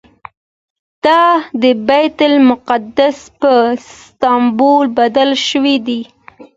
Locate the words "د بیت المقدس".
1.61-3.17